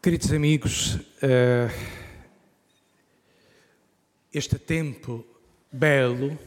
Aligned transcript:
Queridos 0.00 0.30
amigos, 0.32 0.94
uh, 0.94 1.68
este 4.32 4.56
tempo 4.56 5.26
belo 5.72 6.38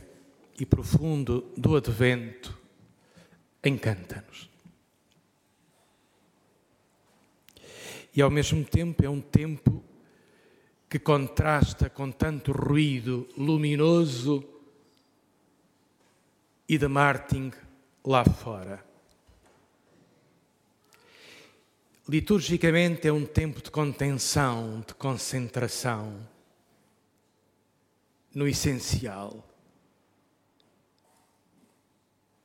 e 0.58 0.66
profundo 0.66 1.52
do 1.58 1.76
Advento 1.76 2.58
encanta-nos. 3.62 4.50
E 8.16 8.22
ao 8.22 8.32
mesmo 8.32 8.64
tempo 8.64 9.04
é 9.04 9.10
um 9.10 9.20
tempo 9.20 9.84
que 10.90 10.98
contrasta 10.98 11.90
com 11.90 12.10
tanto 12.10 12.54
ruído 12.54 13.28
luminoso 13.38 14.48
e 16.70 16.78
de 16.78 16.88
Martin 16.88 17.52
lá 18.02 18.24
fora. 18.24 18.91
Liturgicamente 22.12 23.08
é 23.08 23.14
um 23.14 23.26
tempo 23.26 23.62
de 23.62 23.72
contenção, 23.72 24.84
de 24.86 24.94
concentração. 24.94 26.28
No 28.36 28.46
essencial, 28.50 29.50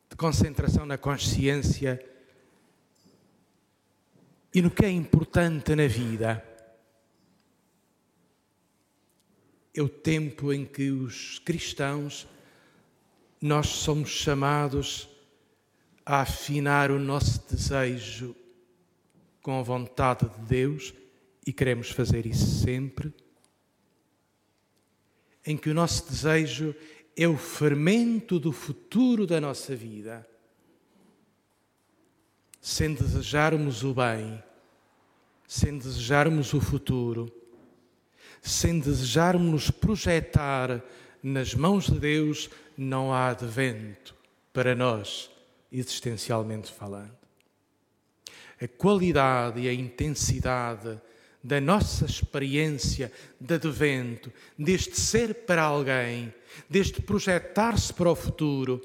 de 0.08 0.14
concentração 0.14 0.86
na 0.86 0.96
consciência. 0.96 2.00
E 4.54 4.62
no 4.62 4.70
que 4.70 4.84
é 4.84 4.88
importante 4.88 5.74
na 5.74 5.88
vida. 5.88 6.44
É 9.74 9.82
o 9.82 9.88
tempo 9.88 10.52
em 10.52 10.64
que 10.64 10.92
os 10.92 11.40
cristãos, 11.40 12.28
nós 13.40 13.66
somos 13.66 14.10
chamados 14.10 15.08
a 16.04 16.20
afinar 16.20 16.92
o 16.92 17.00
nosso 17.00 17.44
desejo 17.48 18.45
com 19.46 19.60
a 19.60 19.62
vontade 19.62 20.28
de 20.28 20.40
Deus 20.40 20.92
e 21.46 21.52
queremos 21.52 21.92
fazer 21.92 22.26
isso 22.26 22.64
sempre, 22.64 23.14
em 25.46 25.56
que 25.56 25.70
o 25.70 25.74
nosso 25.74 26.10
desejo 26.10 26.74
é 27.16 27.28
o 27.28 27.36
fermento 27.36 28.40
do 28.40 28.50
futuro 28.50 29.24
da 29.24 29.40
nossa 29.40 29.76
vida. 29.76 30.28
Sem 32.60 32.92
desejarmos 32.92 33.84
o 33.84 33.94
bem, 33.94 34.42
sem 35.46 35.78
desejarmos 35.78 36.52
o 36.52 36.60
futuro, 36.60 37.32
sem 38.42 38.80
desejarmos 38.80 39.48
nos 39.48 39.70
projetar 39.70 40.82
nas 41.22 41.54
mãos 41.54 41.86
de 41.86 42.00
Deus, 42.00 42.50
não 42.76 43.14
há 43.14 43.28
advento 43.28 44.12
para 44.52 44.74
nós, 44.74 45.30
existencialmente 45.70 46.72
falando 46.72 47.25
a 48.60 48.68
qualidade 48.68 49.60
e 49.60 49.68
a 49.68 49.72
intensidade 49.72 51.00
da 51.42 51.60
nossa 51.60 52.06
experiência 52.06 53.12
de 53.40 53.54
advento, 53.54 54.32
deste 54.58 55.00
ser 55.00 55.32
para 55.32 55.62
alguém, 55.62 56.34
deste 56.68 57.00
projetar-se 57.00 57.92
para 57.92 58.10
o 58.10 58.16
futuro, 58.16 58.82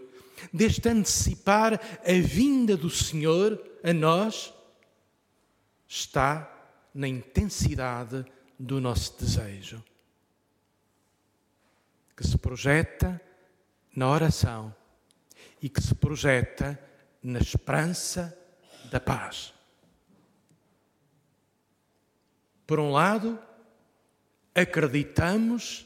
deste 0.53 0.88
antecipar 0.88 1.73
a 1.73 2.22
vinda 2.22 2.77
do 2.77 2.89
Senhor 2.89 3.59
a 3.83 3.92
nós, 3.92 4.53
está 5.88 6.47
na 6.94 7.08
intensidade 7.08 8.23
do 8.59 8.80
nosso 8.80 9.19
desejo, 9.19 9.83
que 12.16 12.25
se 12.27 12.38
projeta 12.38 13.19
na 13.95 14.08
oração 14.08 14.73
e 15.61 15.67
que 15.67 15.81
se 15.81 15.95
projeta 15.95 16.80
na 17.23 17.39
esperança 17.39 18.38
da 18.92 18.99
paz. 18.99 19.53
Por 22.72 22.80
um 22.80 22.89
lado, 22.89 23.38
acreditamos 24.55 25.86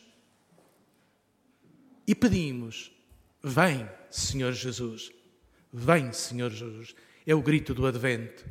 e 2.06 2.14
pedimos: 2.14 2.92
Vem, 3.42 3.90
Senhor 4.12 4.54
Jesus, 4.54 5.12
vem, 5.74 6.14
Senhor 6.14 6.52
Jesus. 6.52 6.96
É 7.26 7.34
o 7.34 7.42
grito 7.42 7.74
do 7.74 7.88
Advento. 7.88 8.46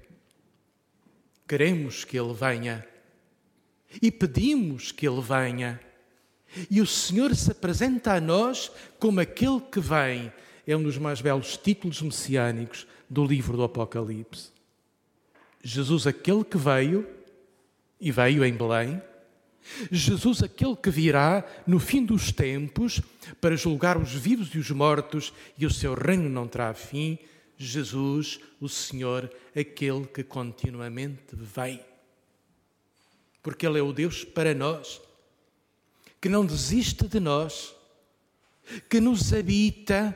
Queremos 1.47 2.03
que 2.03 2.19
Ele 2.19 2.35
venha 2.35 2.85
e 4.03 4.11
pedimos 4.11 4.91
que 4.91 5.07
Ele 5.07 5.21
venha. 5.21 5.81
E 6.69 6.81
o 6.81 6.87
Senhor 6.89 7.33
se 7.37 7.53
apresenta 7.53 8.15
a 8.15 8.21
nós 8.21 8.69
como 8.99 9.21
aquele 9.21 9.61
que 9.61 9.79
vem. 9.79 10.33
É 10.67 10.77
um 10.77 10.83
dos 10.83 10.99
mais 10.99 11.21
belos 11.21 11.57
títulos 11.57 12.03
messiânicos 12.03 12.85
do 13.09 13.25
livro 13.25 13.57
do 13.57 13.63
Apocalipse. 13.63 14.51
Jesus, 15.63 16.05
aquele 16.05 16.43
que 16.43 16.59
veio 16.59 17.23
e 18.05 18.13
veio 18.13 18.45
em 18.45 18.53
Belém. 18.53 19.03
Jesus, 19.91 20.43
aquele 20.43 20.77
que 20.77 20.91
virá 20.91 21.43
no 21.67 21.81
fim 21.81 22.05
dos 22.05 22.31
tempos 22.31 23.01
para 23.41 23.57
julgar 23.57 23.97
os 23.97 24.13
vivos 24.13 24.55
e 24.55 24.59
os 24.59 24.71
mortos, 24.71 25.33
e 25.59 25.65
o 25.65 25.71
seu 25.71 25.95
reino 25.95 26.29
não 26.29 26.47
terá 26.47 26.75
fim. 26.75 27.19
Jesus, 27.57 28.39
o 28.61 28.69
Senhor, 28.69 29.33
aquele 29.57 30.07
que 30.07 30.23
continuamente 30.23 31.33
vem. 31.33 31.81
Porque 33.43 33.67
Ele 33.67 33.79
é 33.79 33.83
o 33.83 33.91
Deus 33.91 34.23
para 34.23 34.53
nós, 34.53 35.01
que 36.21 36.29
não 36.29 36.45
desiste 36.45 37.09
de 37.09 37.19
nós, 37.19 37.75
que 38.91 39.01
nos 39.01 39.33
habita 39.33 40.15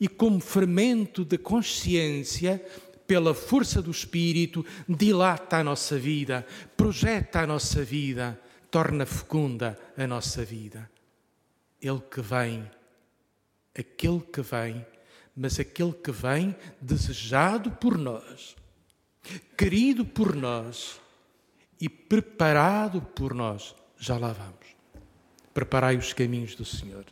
e, 0.00 0.08
como 0.08 0.40
fermento 0.40 1.24
de 1.24 1.38
consciência, 1.38 2.60
pela 3.08 3.32
força 3.32 3.80
do 3.80 3.90
Espírito, 3.90 4.64
dilata 4.86 5.56
a 5.56 5.64
nossa 5.64 5.98
vida, 5.98 6.46
projeta 6.76 7.40
a 7.40 7.46
nossa 7.46 7.82
vida, 7.82 8.38
torna 8.70 9.06
fecunda 9.06 9.78
a 9.96 10.06
nossa 10.06 10.44
vida. 10.44 10.90
Ele 11.80 12.02
que 12.02 12.20
vem, 12.20 12.70
aquele 13.76 14.20
que 14.20 14.42
vem, 14.42 14.86
mas 15.34 15.58
aquele 15.58 15.94
que 15.94 16.12
vem 16.12 16.54
desejado 16.82 17.70
por 17.70 17.96
nós, 17.96 18.54
querido 19.56 20.04
por 20.04 20.36
nós 20.36 21.00
e 21.80 21.88
preparado 21.88 23.00
por 23.00 23.32
nós. 23.32 23.74
Já 23.98 24.18
lá 24.18 24.34
vamos. 24.34 24.76
Preparai 25.54 25.96
os 25.96 26.12
caminhos 26.12 26.54
do 26.54 26.64
Senhor. 26.64 27.06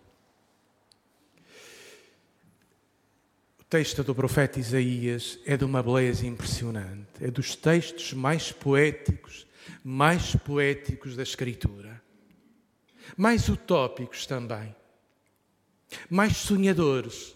Texto 3.69 4.05
do 4.05 4.15
profeta 4.15 4.61
Isaías 4.61 5.39
é 5.45 5.57
de 5.57 5.65
uma 5.65 5.83
beleza 5.83 6.27
impressionante. 6.27 7.07
É 7.21 7.31
dos 7.31 7.57
textos 7.57 8.13
mais 8.13 8.53
poéticos, 8.53 9.47
mais 9.83 10.37
poéticos 10.37 11.17
da 11.17 11.23
Escritura. 11.23 12.01
Mais 13.17 13.49
utópicos 13.49 14.27
também. 14.27 14.75
Mais 16.09 16.37
sonhadores. 16.37 17.35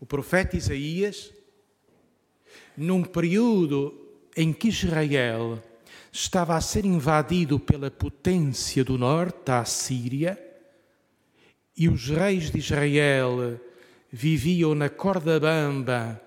O 0.00 0.06
profeta 0.06 0.56
Isaías, 0.56 1.32
num 2.76 3.02
período 3.02 3.94
em 4.36 4.52
que 4.52 4.68
Israel 4.68 5.62
estava 6.12 6.56
a 6.56 6.60
ser 6.60 6.84
invadido 6.84 7.60
pela 7.60 7.90
potência 7.90 8.82
do 8.82 8.98
norte, 8.98 9.50
a 9.50 9.64
Síria, 9.64 10.38
e 11.76 11.88
os 11.88 12.08
reis 12.08 12.50
de 12.50 12.58
Israel 12.58 13.60
viviam 14.10 14.74
na 14.74 14.88
corda 14.88 15.38
bamba 15.38 16.20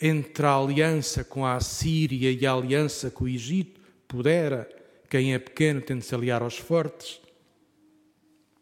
entre 0.00 0.46
a 0.46 0.54
aliança 0.54 1.24
com 1.24 1.44
a 1.44 1.60
Síria 1.60 2.30
e 2.30 2.46
a 2.46 2.52
aliança 2.52 3.10
com 3.10 3.24
o 3.24 3.28
Egito, 3.28 3.80
pudera, 4.06 4.68
quem 5.10 5.34
é 5.34 5.38
pequeno 5.38 5.80
tem 5.80 5.98
de 5.98 6.04
se 6.04 6.14
aliar 6.14 6.42
aos 6.42 6.56
fortes 6.56 7.20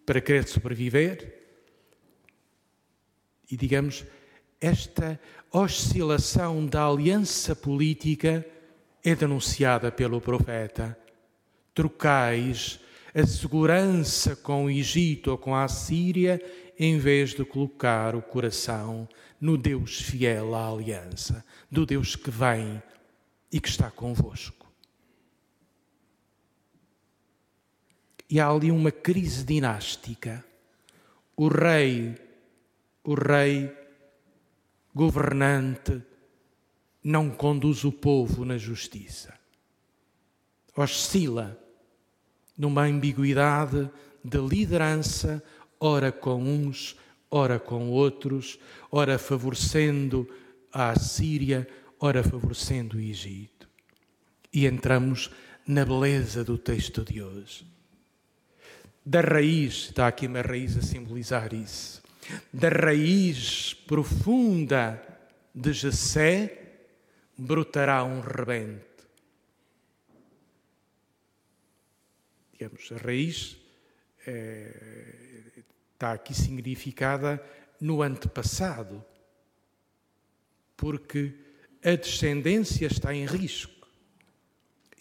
para 0.04 0.20
querer 0.20 0.46
sobreviver. 0.46 1.34
E 3.50 3.56
digamos, 3.56 4.04
esta 4.60 5.20
oscilação 5.52 6.64
da 6.66 6.86
aliança 6.86 7.54
política 7.54 8.44
é 9.04 9.14
denunciada 9.14 9.92
pelo 9.92 10.20
profeta. 10.20 10.98
Trocais 11.74 12.80
a 13.14 13.26
segurança 13.26 14.36
com 14.36 14.66
o 14.66 14.70
Egito 14.70 15.30
ou 15.30 15.38
com 15.38 15.54
a 15.54 15.66
Síria 15.68 16.38
em 16.78 16.98
vez 16.98 17.34
de 17.34 17.44
colocar 17.44 18.14
o 18.14 18.22
coração 18.22 19.08
no 19.40 19.56
Deus 19.56 20.00
fiel 20.00 20.54
à 20.54 20.68
aliança, 20.68 21.44
do 21.70 21.86
Deus 21.86 22.16
que 22.16 22.30
vem 22.30 22.82
e 23.50 23.60
que 23.60 23.68
está 23.68 23.90
convosco. 23.90 24.66
E 28.28 28.40
há 28.40 28.48
ali 28.48 28.70
uma 28.70 28.90
crise 28.90 29.44
dinástica. 29.44 30.44
O 31.36 31.48
rei, 31.48 32.16
o 33.04 33.14
rei 33.14 33.72
governante, 34.94 36.02
não 37.02 37.30
conduz 37.30 37.84
o 37.84 37.92
povo 37.92 38.44
na 38.44 38.58
justiça. 38.58 39.38
Oscila 40.74 41.58
numa 42.58 42.82
ambiguidade 42.82 43.88
de 44.24 44.38
liderança 44.38 45.42
ora 45.80 46.10
com 46.12 46.42
uns, 46.42 46.96
ora 47.30 47.58
com 47.58 47.90
outros, 47.90 48.58
ora 48.90 49.18
favorecendo 49.18 50.28
a 50.72 50.98
Síria, 50.98 51.66
ora 51.98 52.22
favorecendo 52.22 52.96
o 52.96 53.00
Egito. 53.00 53.68
E 54.52 54.66
entramos 54.66 55.30
na 55.66 55.84
beleza 55.84 56.44
do 56.44 56.56
texto 56.56 57.04
de 57.04 57.22
hoje. 57.22 57.66
Da 59.04 59.20
raiz, 59.20 59.84
está 59.84 60.08
aqui 60.08 60.26
uma 60.26 60.40
raiz 60.40 60.76
a 60.76 60.82
simbolizar 60.82 61.54
isso, 61.54 62.02
da 62.52 62.68
raiz 62.68 63.72
profunda 63.72 65.00
de 65.54 65.72
Jessé 65.72 66.66
brotará 67.38 68.02
um 68.04 68.20
rebento. 68.20 69.06
Digamos, 72.52 72.90
a 72.90 72.96
raiz 72.96 73.56
é, 74.26 75.55
está 75.96 76.12
aqui 76.12 76.34
significada 76.34 77.42
no 77.80 78.02
antepassado, 78.02 79.02
porque 80.76 81.34
a 81.82 81.94
descendência 81.96 82.86
está 82.86 83.14
em 83.14 83.24
risco. 83.24 83.88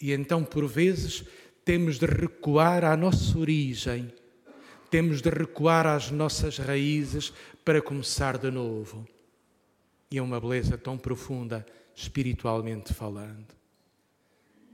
E 0.00 0.12
então, 0.12 0.42
por 0.42 0.66
vezes, 0.66 1.22
temos 1.64 1.98
de 1.98 2.06
recuar 2.06 2.82
à 2.82 2.96
nossa 2.96 3.38
origem, 3.38 4.12
temos 4.90 5.20
de 5.20 5.28
recuar 5.28 5.86
às 5.86 6.10
nossas 6.10 6.56
raízes 6.56 7.32
para 7.62 7.82
começar 7.82 8.38
de 8.38 8.50
novo. 8.50 9.06
E 10.10 10.16
é 10.16 10.22
uma 10.22 10.40
beleza 10.40 10.78
tão 10.78 10.96
profunda, 10.96 11.66
espiritualmente 11.94 12.94
falando. 12.94 13.54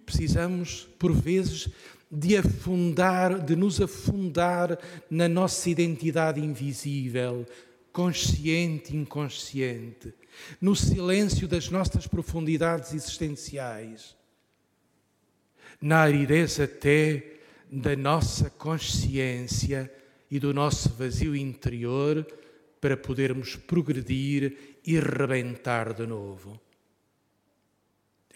Precisamos, 0.07 0.89
por 0.99 1.13
vezes, 1.13 1.69
de 2.13 2.37
afundar, 2.37 3.41
de 3.41 3.57
nos 3.57 3.81
afundar 3.81 4.79
na 5.11 5.27
nossa 5.27 5.71
identidade 5.71 6.39
invisível, 6.39 7.47
consciente 7.91 8.93
e 8.93 8.97
inconsciente, 8.97 10.13
no 10.61 10.77
silêncio 10.77 11.49
das 11.49 11.71
nossas 11.71 12.07
profundidades 12.07 12.93
existenciais 12.93 14.15
na 15.83 16.03
aridez 16.03 16.61
até 16.61 17.41
da 17.69 17.97
nossa 17.97 18.49
consciência 18.49 19.93
e 20.31 20.39
do 20.39 20.55
nosso 20.55 20.91
vazio 20.91 21.35
interior 21.35 22.25
para 22.81 22.97
podermos 22.97 23.57
progredir 23.57 24.79
e 24.87 24.99
rebentar 24.99 25.93
de 25.93 26.07
novo. 26.07 26.61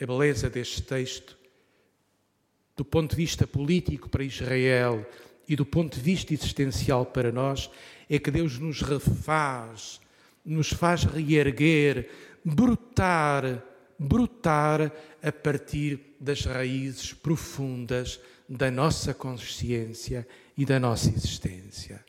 A 0.00 0.05
beleza 0.05 0.50
deste 0.50 0.82
texto, 0.82 1.38
do 2.76 2.84
ponto 2.84 3.11
de 3.11 3.17
vista 3.17 3.46
político 3.46 4.08
para 4.08 4.25
Israel 4.25 5.06
e 5.49 5.56
do 5.56 5.64
ponto 5.64 5.96
de 5.96 6.02
vista 6.02 6.34
existencial 6.34 7.06
para 7.06 7.32
nós, 7.32 7.70
é 8.08 8.19
que 8.19 8.31
Deus 8.31 8.58
nos 8.58 8.82
refaz, 8.82 10.00
nos 10.44 10.70
faz 10.70 11.05
reerguer, 11.05 12.11
brotar 12.44 13.62
brotar 13.99 14.93
a 15.23 15.32
partir 15.32 16.14
das 16.20 16.44
raízes 16.44 17.12
profundas 17.12 18.20
da 18.49 18.70
nossa 18.70 19.12
consciência 19.14 20.26
e 20.56 20.64
da 20.64 20.78
nossa 20.78 21.11
existência. 21.11 22.05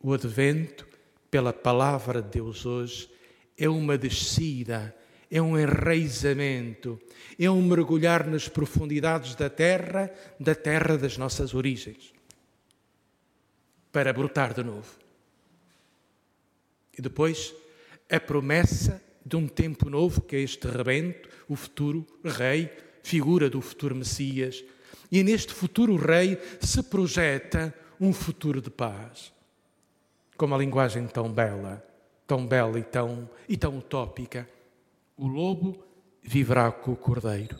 O 0.00 0.12
advento, 0.12 0.86
pela 1.30 1.52
palavra 1.52 2.22
de 2.22 2.30
Deus 2.30 2.64
hoje, 2.66 3.10
é 3.56 3.68
uma 3.68 3.98
descida, 3.98 4.94
é 5.32 5.40
um 5.40 5.58
enraizamento, 5.58 7.00
é 7.40 7.50
um 7.50 7.62
mergulhar 7.62 8.26
nas 8.26 8.48
profundidades 8.48 9.34
da 9.34 9.48
terra, 9.48 10.12
da 10.38 10.54
terra 10.54 10.98
das 10.98 11.16
nossas 11.16 11.54
origens, 11.54 12.12
para 13.90 14.12
brotar 14.12 14.52
de 14.52 14.62
novo. 14.62 14.94
E 16.96 17.00
depois, 17.00 17.54
a 18.10 18.20
promessa 18.20 19.02
de 19.24 19.34
um 19.34 19.48
tempo 19.48 19.88
novo, 19.88 20.20
que 20.20 20.36
é 20.36 20.40
este 20.40 20.68
rebento, 20.68 21.30
o 21.48 21.56
futuro 21.56 22.06
rei, 22.22 22.70
figura 23.02 23.48
do 23.48 23.62
futuro 23.62 23.94
Messias. 23.94 24.62
E 25.10 25.22
neste 25.22 25.54
futuro 25.54 25.96
rei 25.96 26.38
se 26.60 26.82
projeta 26.82 27.74
um 27.98 28.12
futuro 28.12 28.60
de 28.60 28.68
paz. 28.68 29.32
Com 30.36 30.44
uma 30.44 30.58
linguagem 30.58 31.06
tão 31.06 31.32
bela, 31.32 31.82
tão 32.26 32.46
bela 32.46 32.78
e 32.78 32.82
tão, 32.82 33.30
e 33.48 33.56
tão 33.56 33.78
utópica. 33.78 34.46
O 35.16 35.26
lobo 35.26 35.82
viverá 36.22 36.70
com 36.70 36.92
o 36.92 36.96
cordeiro. 36.96 37.56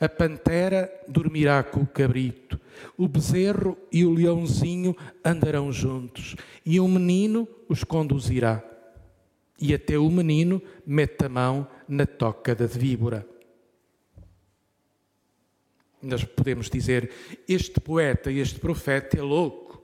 A 0.00 0.08
pantera 0.08 0.90
dormirá 1.08 1.62
com 1.62 1.80
o 1.80 1.86
cabrito. 1.86 2.60
O 2.96 3.08
bezerro 3.08 3.76
e 3.90 4.04
o 4.04 4.12
leãozinho 4.12 4.96
andarão 5.24 5.72
juntos. 5.72 6.36
E 6.64 6.80
um 6.80 6.88
menino 6.88 7.48
os 7.68 7.84
conduzirá 7.84 8.62
e 9.60 9.72
até 9.72 9.98
o 9.98 10.10
menino 10.10 10.60
mete 10.86 11.24
a 11.24 11.28
mão 11.28 11.66
na 11.88 12.06
toca 12.06 12.54
da 12.54 12.66
víbora. 12.66 13.26
Nós 16.02 16.24
podemos 16.24 16.68
dizer: 16.68 17.10
este 17.48 17.80
poeta, 17.80 18.30
este 18.30 18.58
profeta 18.58 19.18
é 19.18 19.22
louco. 19.22 19.82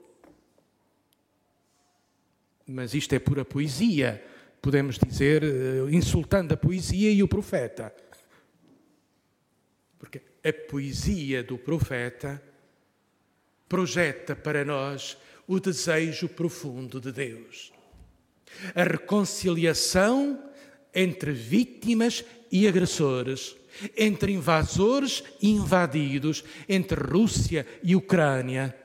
Mas 2.67 2.93
isto 2.93 3.13
é 3.13 3.19
pura 3.19 3.43
poesia. 3.43 4.23
Podemos 4.61 4.97
dizer, 4.97 5.43
eh, 5.43 5.91
insultando 5.91 6.53
a 6.53 6.57
poesia 6.57 7.11
e 7.11 7.23
o 7.23 7.27
profeta. 7.27 7.93
Porque 9.97 10.21
a 10.43 10.53
poesia 10.69 11.43
do 11.43 11.57
profeta 11.57 12.41
projeta 13.67 14.35
para 14.35 14.63
nós 14.63 15.17
o 15.47 15.59
desejo 15.59 16.29
profundo 16.29 16.99
de 16.99 17.11
Deus 17.11 17.71
a 18.75 18.83
reconciliação 18.83 20.39
entre 20.93 21.31
vítimas 21.31 22.23
e 22.51 22.67
agressores, 22.67 23.55
entre 23.97 24.33
invasores 24.33 25.23
e 25.41 25.49
invadidos, 25.49 26.43
entre 26.67 26.99
Rússia 26.99 27.65
e 27.81 27.95
Ucrânia, 27.95 28.75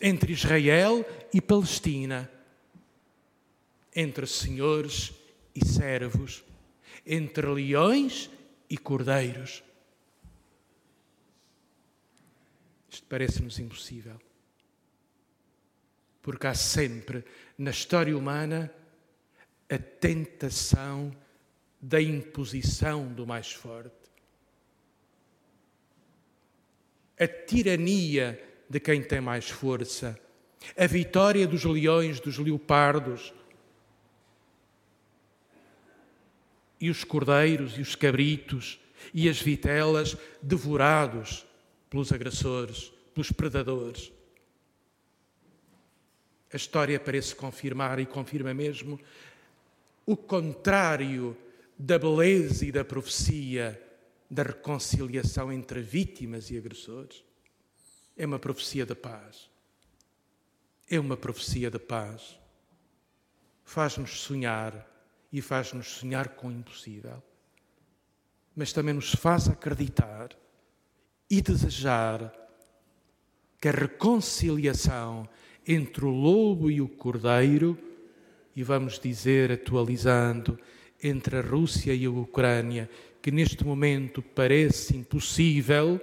entre 0.00 0.32
Israel 0.32 1.04
e 1.32 1.40
Palestina, 1.40 2.30
entre 4.00 4.28
senhores 4.28 5.12
e 5.52 5.66
servos, 5.66 6.44
entre 7.04 7.44
leões 7.48 8.30
e 8.70 8.78
cordeiros. 8.78 9.64
Isto 12.88 13.08
parece-nos 13.08 13.58
impossível. 13.58 14.16
Porque 16.22 16.46
há 16.46 16.54
sempre 16.54 17.24
na 17.58 17.72
história 17.72 18.16
humana 18.16 18.72
a 19.68 19.78
tentação 19.78 21.12
da 21.80 22.00
imposição 22.00 23.12
do 23.12 23.26
mais 23.26 23.52
forte, 23.52 23.96
a 27.18 27.26
tirania 27.26 28.40
de 28.70 28.78
quem 28.78 29.02
tem 29.02 29.20
mais 29.20 29.50
força, 29.50 30.16
a 30.76 30.86
vitória 30.86 31.48
dos 31.48 31.64
leões, 31.64 32.20
dos 32.20 32.38
leopardos, 32.38 33.34
e 36.80 36.90
os 36.90 37.04
cordeiros 37.04 37.76
e 37.76 37.80
os 37.80 37.94
cabritos 37.94 38.78
e 39.12 39.28
as 39.28 39.40
vitelas 39.40 40.16
devorados 40.42 41.46
pelos 41.88 42.12
agressores, 42.12 42.92
pelos 43.14 43.32
predadores. 43.32 44.12
A 46.52 46.56
história 46.56 46.98
parece 46.98 47.34
confirmar 47.34 47.98
e 47.98 48.06
confirma 48.06 48.54
mesmo 48.54 48.98
o 50.06 50.16
contrário 50.16 51.36
da 51.78 51.98
beleza 51.98 52.64
e 52.64 52.72
da 52.72 52.84
profecia 52.84 53.80
da 54.30 54.42
reconciliação 54.42 55.52
entre 55.52 55.80
vítimas 55.80 56.50
e 56.50 56.56
agressores. 56.56 57.24
É 58.16 58.26
uma 58.26 58.38
profecia 58.38 58.84
da 58.84 58.94
paz. 58.94 59.48
É 60.90 60.98
uma 60.98 61.16
profecia 61.16 61.70
da 61.70 61.78
paz. 61.78 62.38
Faz-nos 63.64 64.20
sonhar 64.20 64.86
e 65.32 65.40
faz-nos 65.40 65.88
sonhar 65.88 66.30
com 66.30 66.48
o 66.48 66.52
impossível. 66.52 67.22
Mas 68.56 68.72
também 68.72 68.94
nos 68.94 69.14
faz 69.14 69.48
acreditar 69.48 70.30
e 71.30 71.40
desejar 71.40 72.32
que 73.60 73.68
a 73.68 73.72
reconciliação 73.72 75.28
entre 75.66 76.04
o 76.04 76.10
lobo 76.10 76.70
e 76.70 76.80
o 76.80 76.88
cordeiro, 76.88 77.78
e 78.56 78.62
vamos 78.62 78.98
dizer, 78.98 79.52
atualizando, 79.52 80.58
entre 81.02 81.36
a 81.36 81.42
Rússia 81.42 81.94
e 81.94 82.06
a 82.06 82.10
Ucrânia, 82.10 82.88
que 83.20 83.30
neste 83.30 83.64
momento 83.64 84.22
parece 84.22 84.96
impossível, 84.96 86.00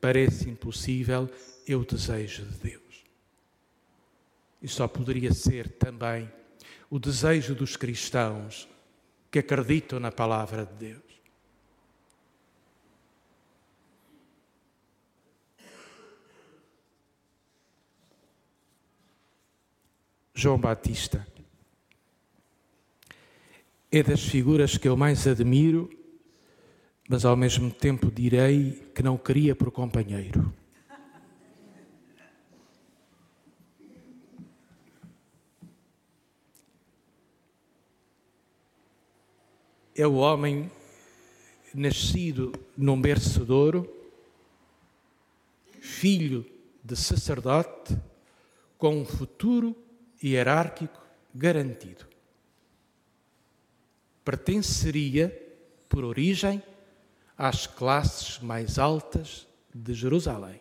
parece 0.00 0.50
impossível, 0.50 1.30
é 1.66 1.74
o 1.74 1.84
desejo 1.84 2.44
de 2.44 2.58
Deus. 2.58 3.04
E 4.62 4.68
só 4.68 4.86
poderia 4.86 5.32
ser 5.32 5.70
também 5.70 6.30
o 6.90 6.98
desejo 6.98 7.54
dos 7.54 7.76
cristãos 7.76 8.68
que 9.30 9.38
acreditam 9.38 9.98
na 9.98 10.12
palavra 10.12 10.64
de 10.64 10.74
Deus. 10.74 11.02
João 20.34 20.58
Batista. 20.58 21.26
É 23.90 24.02
das 24.02 24.20
figuras 24.20 24.76
que 24.76 24.86
eu 24.86 24.96
mais 24.96 25.26
admiro 25.26 25.90
mas 27.08 27.24
ao 27.24 27.36
mesmo 27.36 27.70
tempo 27.70 28.10
direi 28.10 28.90
que 28.94 29.02
não 29.02 29.16
queria 29.16 29.54
por 29.54 29.70
companheiro. 29.70 30.52
É 39.98 40.06
o 40.06 40.16
homem 40.16 40.70
nascido 41.74 42.52
num 42.76 43.00
berço 43.00 43.46
de 43.46 43.52
ouro, 43.52 43.90
filho 45.80 46.44
de 46.84 46.94
sacerdote, 46.94 47.98
com 48.76 49.00
um 49.00 49.06
futuro 49.06 49.74
hierárquico 50.22 51.02
garantido. 51.34 52.06
Pertenceria, 54.22 55.30
por 55.88 56.04
origem, 56.04 56.62
às 57.38 57.66
classes 57.66 58.38
mais 58.38 58.78
altas 58.78 59.46
de 59.74 59.94
Jerusalém. 59.94 60.60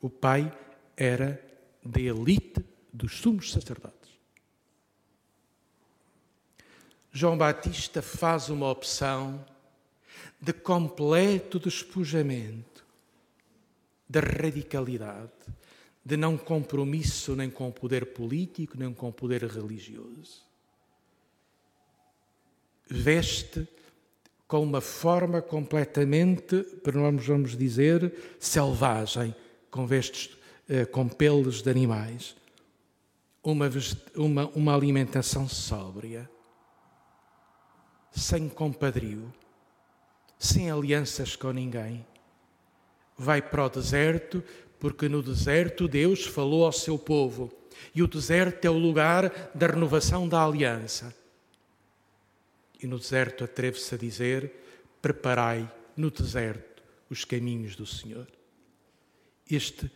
O 0.00 0.10
pai 0.10 0.52
era 0.96 1.40
da 1.84 2.00
elite 2.00 2.64
dos 2.92 3.18
sumos 3.18 3.52
sacerdotes. 3.52 4.03
João 7.16 7.38
Batista 7.38 8.02
faz 8.02 8.48
uma 8.48 8.68
opção 8.68 9.46
de 10.40 10.52
completo 10.52 11.60
despojamento, 11.60 12.84
de 14.08 14.18
radicalidade, 14.18 15.30
de 16.04 16.16
não 16.16 16.36
compromisso 16.36 17.36
nem 17.36 17.48
com 17.48 17.68
o 17.68 17.72
poder 17.72 18.06
político, 18.06 18.76
nem 18.76 18.92
com 18.92 19.10
o 19.10 19.12
poder 19.12 19.44
religioso. 19.44 20.42
Veste 22.90 23.68
com 24.48 24.64
uma 24.64 24.80
forma 24.80 25.40
completamente, 25.40 26.66
vamos, 26.84 27.24
vamos 27.24 27.56
dizer, 27.56 28.12
selvagem, 28.40 29.32
com 29.70 29.86
vestes, 29.86 30.36
eh, 30.68 30.84
com 30.84 31.08
pelos 31.08 31.62
de 31.62 31.70
animais. 31.70 32.34
Uma, 33.40 33.70
uma, 34.16 34.46
uma 34.48 34.74
alimentação 34.74 35.48
sóbria, 35.48 36.28
sem 38.14 38.48
compadrio, 38.48 39.32
sem 40.38 40.70
alianças 40.70 41.34
com 41.34 41.50
ninguém. 41.50 42.06
Vai 43.16 43.42
para 43.42 43.66
o 43.66 43.68
deserto, 43.68 44.42
porque 44.78 45.08
no 45.08 45.22
deserto 45.22 45.88
Deus 45.88 46.24
falou 46.24 46.64
ao 46.64 46.72
seu 46.72 46.98
povo. 46.98 47.52
E 47.94 48.02
o 48.02 48.06
deserto 48.06 48.64
é 48.64 48.70
o 48.70 48.78
lugar 48.78 49.50
da 49.54 49.66
renovação 49.66 50.28
da 50.28 50.44
aliança. 50.44 51.14
E 52.80 52.86
no 52.86 52.98
deserto 52.98 53.44
atreve-se 53.44 53.94
a 53.94 53.98
dizer: 53.98 54.52
Preparai 55.02 55.70
no 55.96 56.10
deserto 56.10 56.82
os 57.10 57.24
caminhos 57.24 57.74
do 57.74 57.86
Senhor. 57.86 58.28
Este 59.50 59.90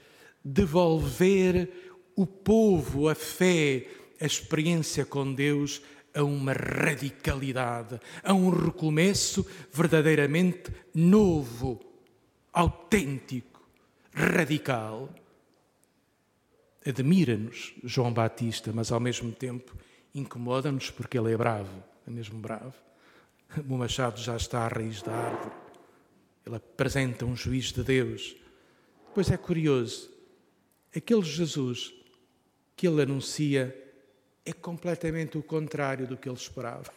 devolver 0.45 1.71
o 2.17 2.27
povo, 2.27 3.09
a 3.09 3.15
fé, 3.15 3.87
a 4.21 4.27
experiência 4.27 5.05
com 5.05 5.33
Deus 5.33 5.81
a 6.15 6.23
uma 6.23 6.53
radicalidade, 6.53 8.01
a 8.23 8.33
um 8.33 8.51
recomeço 8.51 9.47
verdadeiramente 9.73 10.73
novo, 10.95 11.81
autêntico, 12.53 13.67
radical. 14.13 15.09
Admira-nos 16.87 17.75
João 17.85 18.13
Batista, 18.13 18.73
mas 18.75 18.91
ao 18.91 19.01
mesmo 19.01 19.31
tempo 19.33 19.77
incomoda-nos 20.15 20.91
porque 20.91 21.19
ele 21.19 21.33
é 21.33 21.37
bravo 21.37 21.89
é 22.09 22.11
mesmo 22.11 22.39
bravo. 22.39 22.75
O 23.69 23.77
machado 23.77 24.19
já 24.19 24.37
está 24.37 24.61
à 24.61 24.69
raiz 24.69 25.03
da 25.03 25.13
árvore. 25.13 25.55
Ele 26.45 26.57
apresenta 26.57 27.27
um 27.27 27.37
juiz 27.37 27.71
de 27.71 27.83
Deus. 27.83 28.35
Pois 29.15 29.31
é 29.31 29.37
curioso, 29.37 30.11
aquele 30.95 31.23
Jesus 31.23 31.93
que 32.75 32.87
ele 32.87 33.03
anuncia 33.03 33.77
é 34.49 34.53
completamente 34.55 35.37
o 35.37 35.43
contrário 35.43 36.07
do 36.07 36.17
que 36.17 36.27
ele 36.27 36.37
esperava. 36.37 36.91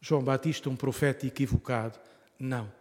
João 0.00 0.22
Batista, 0.22 0.70
um 0.70 0.76
profeta 0.76 1.26
equivocado? 1.26 1.98
Não. 2.38 2.72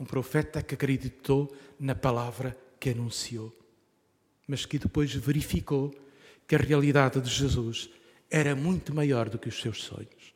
Um 0.00 0.04
profeta 0.04 0.62
que 0.62 0.74
acreditou 0.74 1.54
na 1.78 1.94
palavra 1.94 2.56
que 2.80 2.90
anunciou, 2.90 3.56
mas 4.48 4.66
que 4.66 4.78
depois 4.78 5.14
verificou 5.14 5.94
que 6.46 6.56
a 6.56 6.58
realidade 6.58 7.20
de 7.20 7.30
Jesus 7.30 7.88
era 8.28 8.56
muito 8.56 8.92
maior 8.92 9.28
do 9.28 9.38
que 9.38 9.48
os 9.48 9.60
seus 9.60 9.84
sonhos. 9.84 10.34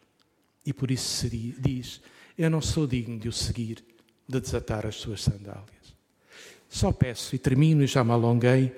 E 0.65 0.73
por 0.73 0.91
isso 0.91 1.09
seria, 1.09 1.53
diz: 1.59 2.01
Eu 2.39 2.49
não 2.49 2.61
sou 2.61 2.87
digno 2.87 3.19
de 3.19 3.29
o 3.29 3.33
seguir, 3.33 3.85
de 4.29 4.41
desatar 4.41 4.87
as 4.87 4.97
suas 4.97 5.23
sandálias. 5.23 5.97
Só 6.69 6.93
peço, 6.93 7.35
e 7.35 7.39
termino 7.39 7.83
e 7.83 7.87
já 7.87 8.05
me 8.05 8.13
alonguei, 8.13 8.73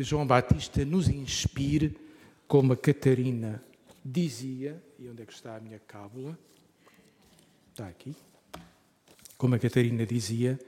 que 0.00 0.04
João 0.04 0.26
Batista 0.26 0.82
nos 0.82 1.10
inspire, 1.10 1.94
como 2.48 2.72
a 2.72 2.76
Catarina 2.76 3.62
dizia, 4.02 4.82
e 4.98 5.06
onde 5.06 5.20
é 5.22 5.26
que 5.26 5.32
está 5.34 5.56
a 5.56 5.60
minha 5.60 5.78
cábula? 5.78 6.38
Está 7.70 7.86
aqui. 7.86 8.16
Como 9.36 9.54
a 9.54 9.58
Catarina 9.58 10.06
dizia, 10.06 10.58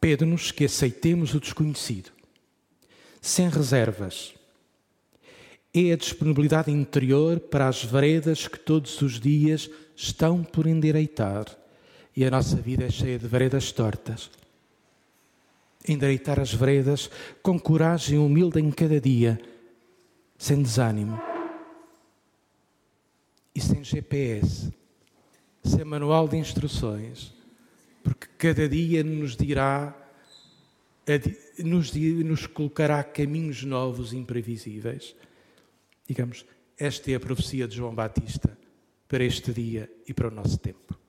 pede-nos 0.00 0.52
que 0.52 0.66
aceitemos 0.66 1.34
o 1.34 1.40
desconhecido 1.40 2.12
sem 3.20 3.48
reservas. 3.48 4.36
É 5.74 5.90
a 5.90 5.96
disponibilidade 5.96 6.70
interior 6.70 7.40
para 7.40 7.66
as 7.66 7.82
veredas 7.82 8.46
que 8.46 8.60
todos 8.60 9.02
os 9.02 9.18
dias 9.18 9.68
estão 9.96 10.44
por 10.44 10.68
endireitar. 10.68 11.65
E 12.16 12.24
a 12.24 12.30
nossa 12.30 12.56
vida 12.56 12.84
é 12.84 12.90
cheia 12.90 13.18
de 13.18 13.28
veredas 13.28 13.70
tortas. 13.70 14.30
Endireitar 15.86 16.40
as 16.40 16.52
veredas 16.52 17.10
com 17.42 17.60
coragem 17.60 18.18
humilde 18.18 18.58
em 18.58 18.70
cada 18.70 18.98
dia, 18.98 19.38
sem 20.38 20.62
desânimo 20.62 21.20
e 23.54 23.60
sem 23.60 23.84
GPS, 23.84 24.72
sem 25.62 25.84
manual 25.84 26.26
de 26.26 26.36
instruções, 26.36 27.32
porque 28.02 28.26
cada 28.38 28.68
dia 28.68 29.04
nos 29.04 29.36
dirá 29.36 29.94
nos, 31.58 31.92
nos 31.94 32.46
colocará 32.46 33.04
caminhos 33.04 33.62
novos 33.62 34.12
imprevisíveis. 34.12 35.14
Digamos, 36.06 36.44
esta 36.78 37.10
é 37.12 37.14
a 37.14 37.20
profecia 37.20 37.68
de 37.68 37.76
João 37.76 37.94
Batista 37.94 38.56
para 39.08 39.24
este 39.24 39.52
dia 39.52 39.90
e 40.06 40.12
para 40.12 40.28
o 40.28 40.30
nosso 40.30 40.58
tempo. 40.58 41.05